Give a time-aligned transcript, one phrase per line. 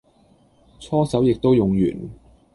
[0.79, 2.09] 搓手液都用完